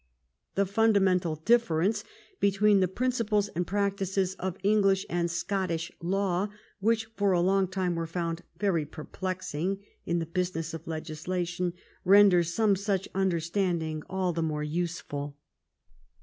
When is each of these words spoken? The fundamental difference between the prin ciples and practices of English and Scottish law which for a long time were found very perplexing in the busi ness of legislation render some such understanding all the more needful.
The 0.55 0.65
fundamental 0.65 1.35
difference 1.35 2.03
between 2.39 2.79
the 2.79 2.87
prin 2.87 3.11
ciples 3.11 3.49
and 3.55 3.67
practices 3.67 4.33
of 4.39 4.57
English 4.63 5.05
and 5.11 5.29
Scottish 5.29 5.91
law 6.01 6.49
which 6.79 7.05
for 7.15 7.33
a 7.33 7.39
long 7.39 7.67
time 7.67 7.93
were 7.93 8.07
found 8.07 8.41
very 8.57 8.83
perplexing 8.83 9.77
in 10.07 10.17
the 10.17 10.25
busi 10.25 10.55
ness 10.55 10.73
of 10.73 10.87
legislation 10.87 11.73
render 12.03 12.41
some 12.41 12.75
such 12.75 13.09
understanding 13.13 14.01
all 14.09 14.33
the 14.33 14.41
more 14.41 14.63
needful. 14.65 15.35